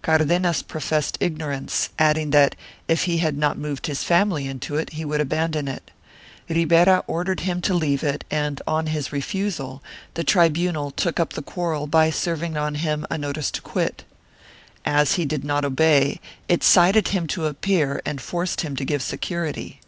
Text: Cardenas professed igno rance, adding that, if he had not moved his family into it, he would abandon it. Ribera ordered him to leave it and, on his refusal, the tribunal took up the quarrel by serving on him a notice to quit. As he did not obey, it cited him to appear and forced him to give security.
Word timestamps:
Cardenas 0.00 0.62
professed 0.62 1.20
igno 1.20 1.48
rance, 1.48 1.90
adding 1.98 2.30
that, 2.30 2.56
if 2.88 3.04
he 3.04 3.18
had 3.18 3.36
not 3.36 3.58
moved 3.58 3.86
his 3.86 4.02
family 4.02 4.46
into 4.46 4.76
it, 4.76 4.94
he 4.94 5.04
would 5.04 5.20
abandon 5.20 5.68
it. 5.68 5.90
Ribera 6.48 7.04
ordered 7.06 7.40
him 7.40 7.60
to 7.60 7.74
leave 7.74 8.02
it 8.02 8.24
and, 8.30 8.62
on 8.66 8.86
his 8.86 9.12
refusal, 9.12 9.82
the 10.14 10.24
tribunal 10.24 10.90
took 10.90 11.20
up 11.20 11.34
the 11.34 11.42
quarrel 11.42 11.86
by 11.86 12.08
serving 12.08 12.56
on 12.56 12.76
him 12.76 13.04
a 13.10 13.18
notice 13.18 13.50
to 13.50 13.60
quit. 13.60 14.04
As 14.86 15.16
he 15.16 15.26
did 15.26 15.44
not 15.44 15.66
obey, 15.66 16.18
it 16.48 16.64
cited 16.64 17.08
him 17.08 17.26
to 17.26 17.44
appear 17.44 18.00
and 18.06 18.22
forced 18.22 18.62
him 18.62 18.74
to 18.76 18.86
give 18.86 19.02
security. 19.02 19.82